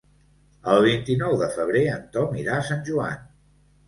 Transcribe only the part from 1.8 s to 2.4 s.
en Tom